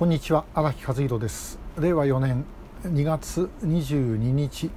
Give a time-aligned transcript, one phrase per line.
[0.00, 1.58] こんにちは荒木和弘です。
[1.78, 2.46] 令和4年
[2.84, 4.70] 2月22日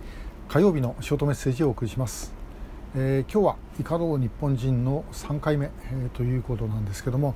[0.49, 2.33] 火曜日のショートメッセージをお送りします、
[2.93, 7.35] えー、今日は怒ろう日本人の3回目、えー、ということなんですけども、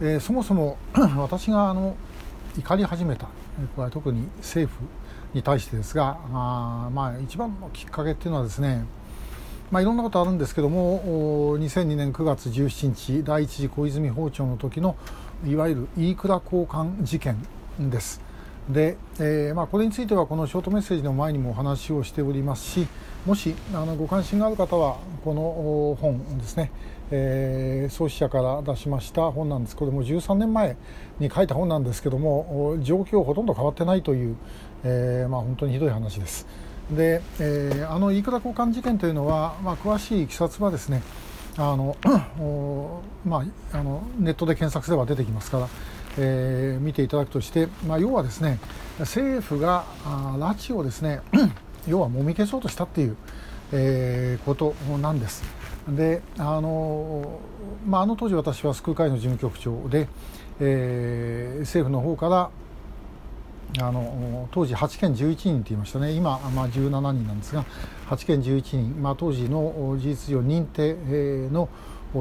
[0.00, 0.78] えー、そもそも
[1.18, 1.94] 私があの
[2.56, 3.30] 怒り始めたこ
[3.76, 4.82] れは特に政府
[5.34, 8.86] に対してですがあまあ一番のきっかけっていうのはですね
[9.70, 14.96] まあ、いろんなことあるんですけども2002年9月17日第一次小泉訪朝の時の
[15.44, 17.36] いわゆる飯倉交換事件
[17.78, 18.20] です。
[18.68, 22.88] で、えーまあ、これについてはこのショートメッセージの前にもお話をしておりますし
[23.24, 26.72] もしあのご関心がある方はこの本ですね、
[27.12, 30.76] えー、創始者から出しました本なんですこれも13年前
[31.20, 34.36] に書いた本なんですけども状況ほとんど変わってないという、
[34.82, 36.46] えーまあ、本当にひどい話です。
[36.90, 41.02] で、えー、あの飯倉交換事件というのは、まあ、詳しいいきさつはですね
[41.58, 41.96] あの
[43.24, 45.68] まあ、あのネットで検索すれば出てきますから、
[46.18, 48.58] えー、見ていただくとして、まあ、要はですね
[49.00, 51.20] 政府があ拉致をですね
[51.88, 53.16] 要はもみ消そうとしたっていう、
[53.72, 55.44] えー、ことなんです。
[55.88, 57.40] であの,、
[57.86, 60.08] まあ、あの当時私は救う会の事務局長で、
[60.60, 62.50] えー、政府の方から
[63.80, 67.64] あの当時8件11人と言いましたね今、まあ、17人なんですが
[68.08, 70.96] 8件11人、まあ、当時の事実上認定
[71.50, 71.68] の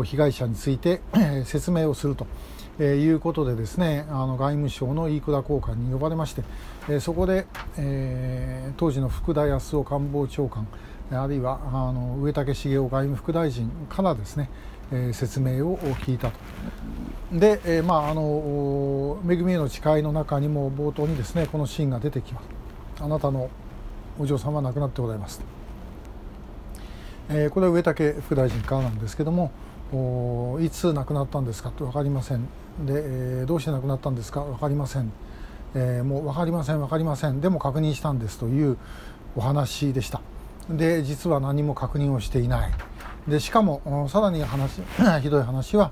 [0.04, 1.02] 被害者について
[1.46, 2.28] 説明をすると。
[2.78, 6.44] え、いうことでですねあの外務省の飯倉交換に呼ばれまして、
[6.90, 10.68] え、そこで、えー、当時の福田康夫官房長官
[11.12, 14.50] あるいはあの上竹茂雄外務副大臣からですね、
[14.92, 16.40] えー、説明を聞いたと。
[17.32, 22.46] で、えー、まああの「めぐみへの誓い」の中にも冒頭にですねこのシーンが出てきます。
[23.02, 23.50] あなたの
[24.20, 25.42] お嬢さんは亡くなってございます。
[27.30, 29.52] えー、これは上竹副大臣からなんですけども
[30.62, 31.72] いつ亡くなったんですか？
[31.72, 32.46] と分かりません。
[32.86, 34.42] で、えー、どうして亡くなったんですか？
[34.42, 35.12] 分かりません、
[35.74, 37.42] えー、もう分かりません分かりません。
[37.42, 38.78] でも確認したんですという
[39.36, 40.22] お話でした。
[40.70, 42.72] で実は何も確認をしていない。
[43.28, 44.82] でしかもさらに話
[45.22, 45.92] ひどい話は、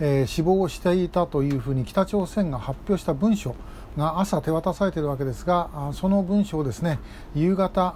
[0.00, 3.54] えー、死亡していたというふうに北朝鮮が発表した文書
[3.96, 6.98] が朝手渡されているわけですがその文書をですね
[7.34, 7.94] 夕方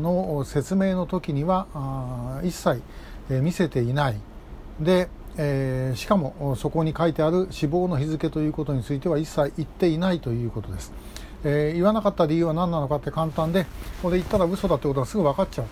[0.00, 2.80] の説明の時には一切
[3.28, 4.16] 見せていない。
[4.80, 10.92] で、えー、しかもそこに書いてある死亡の日付ということについては一切言っていないということです、
[11.44, 13.66] えー、言わなかった理由は何なのかって簡単で
[14.02, 15.66] これ言ったら嘘だってことはすぐ分かっちゃう。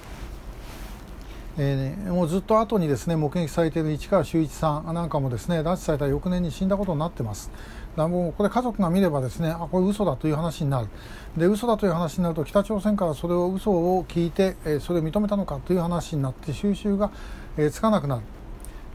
[1.56, 7.50] えー、もうずっと後にですね目撃されている市川修一さんなんかもですね拉致された翌年に死んだことになってます。
[7.96, 10.88] だもうこれ家族が見ればですねあこれ嘘だという話になる。
[11.36, 17.12] で嘘だという話になると北朝鮮からそれを嘘を聞いて、えー、それを認めたのかという話になって収集が、
[17.56, 18.22] えー、つかなくなる。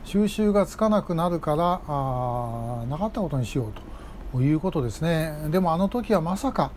[0.04, 5.48] 収集がつかなくなるからあなかったことにしようということですね。
[5.50, 6.72] でもあの時はまさか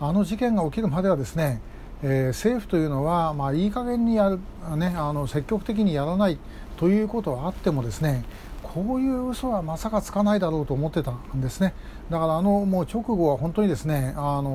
[0.00, 1.60] あの事件が起きるまではですね
[2.02, 4.38] えー、政府というのは、まあ、いい加減にやる、
[4.76, 6.38] ね、あの積極的にやらない
[6.76, 8.24] ということはあってもですね
[8.62, 11.74] こういう嘘はまさかつかないだろうと思ってたんですね。
[12.10, 14.50] だからあのもう直後は本当にですねあの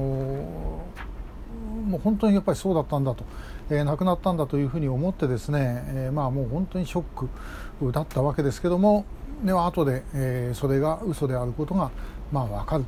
[1.84, 3.26] もう本当にやっぱりそうだったんだと、
[3.70, 7.04] えー、亡くなったんだというふうに思ってですね、えー、まあもう本当にショッ
[7.82, 9.06] クだったわけですけども
[9.44, 11.92] では後で、えー、それが嘘であることが
[12.32, 12.86] まあ分かる。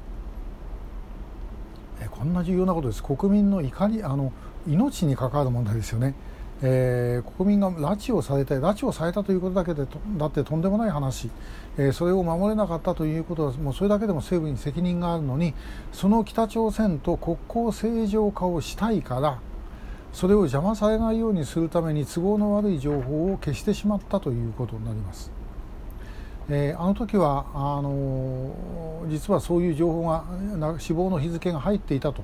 [2.17, 3.03] こんな重要なことです。
[3.03, 4.31] 国民の怒りあの
[4.67, 6.15] 命に関わる問題ですよね、
[6.61, 9.85] えー、国民が拉致をされた拉致をされたということだけで
[10.17, 11.29] だってとんでもない話、
[11.77, 15.53] えー、それを守れなかったということはもうそれだけでも政府に責任があるのに
[15.91, 19.39] その北朝鮮と国交正常化をしたいから
[20.13, 25.44] それを邪魔されないようにするために都合の悪い情報を消してしまったということになります。
[26.49, 28.53] えー、あの時はあの
[29.09, 30.23] 実はそういう情報が
[30.79, 32.23] 死亡の日付が入っていたと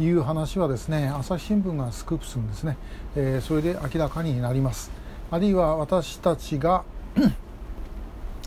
[0.00, 2.76] いう話はですね朝日新聞がスクープするんですね、
[3.14, 4.90] えー、それで明らかになります。
[5.30, 6.84] あるいは私たちが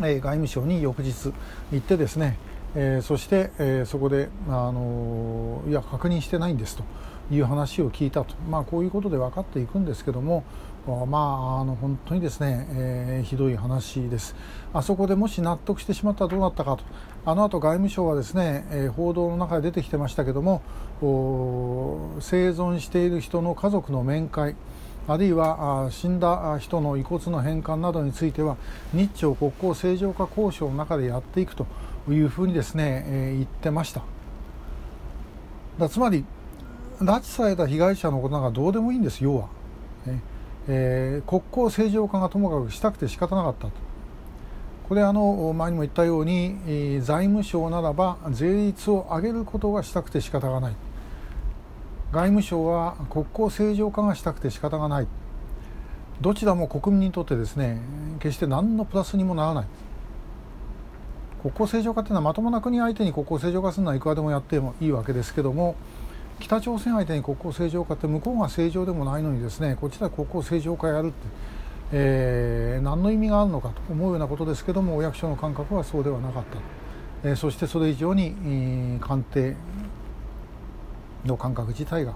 [0.03, 1.32] え外務省に翌日
[1.72, 2.38] 行ってですね、
[2.76, 6.84] えー、そして、えー、そこで、あのいや確認してないんですと。
[7.31, 10.43] いう話を聞いたと、まあ、こういうことで分かっていくんですけども、
[10.85, 14.35] まあ、あの本当にですね、えー、ひどい話です。
[14.72, 16.83] あそこでもし納得してしまったらどうなったかと、
[17.25, 20.61] あの後外務省はですね、えー、報道の中で出てきてましたけども、
[22.19, 24.55] 生存している人の家族の面会、
[25.07, 28.57] あるいは死んだ人の遺骨の返還などについては
[28.93, 31.66] 日朝国交正常化交渉の中でやっていくと
[32.09, 34.03] いうふうにですね、えー、言ってました。
[35.79, 36.25] だつまり
[37.02, 39.47] 拉致された被害者のことなんかどうでもいいんです要は、
[40.06, 40.22] ね。
[40.68, 43.72] えー、国交正常化がともかくしたくて仕方なかったと。
[44.88, 50.76] これあの前にも言ったように財務省ならば税率を上げることがしたくて仕方がない。
[52.12, 55.08] 外務省は国交正常化がしたくて仕方がない。
[56.22, 57.80] どちらも国民にとってですね
[58.20, 59.66] 決して何のプラスにもならない。
[61.42, 65.76] 国交正常化というのはまともな国相手に国交正常化するのはいくらでもやってもいいわけですけども
[66.40, 71.16] 北朝鮮相手に国交正常化って向こうが正常でもないのにですねこちら国交正常化やるって
[71.91, 76.43] えー、何の意味があるのかと思うようなことですけどもお役所の感覚はそうではなかっ
[77.23, 79.55] た、えー、そしてそれ以上に、えー、官邸
[81.26, 82.16] の感覚自体が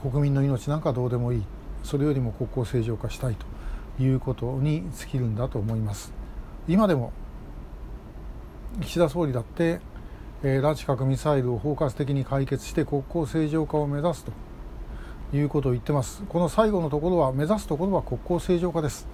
[0.00, 1.42] 国民の命なんかどうでもいい。
[1.86, 6.12] それよりも国交正常化したいということに尽きるんだと思います。
[6.68, 7.12] 今でも
[8.80, 9.80] 岸田総理だって、
[10.42, 14.32] え、拉致核ミサイルを包括的に解決して国交正常化を目指すと
[15.34, 16.22] いうことを言ってます。
[16.28, 19.08] この最後のところは目指すところは国交正常化です。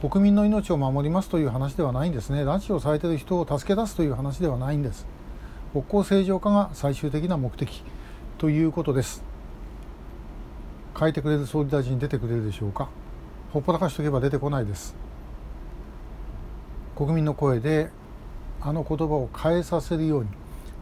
[0.00, 2.44] 国民の命を守りますという話ではないんですね。
[2.44, 5.04] 拉致をされている人を助け出すという話ではないんです。
[5.72, 7.82] 国交正常化が最終的な目的
[8.38, 9.24] ということです。
[10.96, 12.88] 変えてくれる総理大臣出てくれるでしょうか。
[13.52, 14.94] ほっぽらかしとけば出てこないです。
[16.94, 17.90] 国民の声で
[18.60, 20.28] あの言葉を変えさせるように。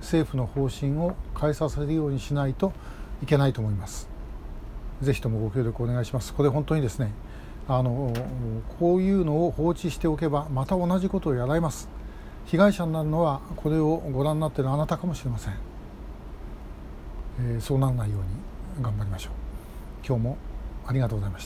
[0.06, 2.73] 政府の方針を変えさせるようにしないと
[3.23, 4.08] いけないと思います。
[5.03, 6.32] ぜひともご協力お願いします。
[6.32, 7.12] これ本当にですね
[7.69, 8.12] あの
[8.79, 11.88] こういうのを放置しておけばまた同じことをやられます。
[12.47, 15.55] 被害者になるのはこれをご覧になっているあなたかもしれません、
[17.41, 19.32] えー、そうならないように頑張りましょう。
[20.06, 20.37] 今日も
[20.87, 21.35] ありがとうございました。